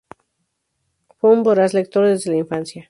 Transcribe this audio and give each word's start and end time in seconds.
Fue 1.19 1.29
un 1.29 1.43
voraz 1.43 1.75
lector 1.75 2.07
desde 2.07 2.31
la 2.31 2.37
infancia. 2.37 2.79